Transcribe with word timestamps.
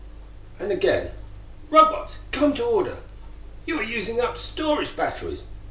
_"And 0.59 0.71
again: 0.71 1.11
"_Robots, 1.69 2.15
come 2.31 2.55
to 2.55 2.63
order! 2.65 2.97
You 3.67 3.77
are 3.79 3.83
using 3.83 4.19
up 4.19 4.29
your 4.31 4.35
storage 4.37 4.95
batteries! 4.95 5.43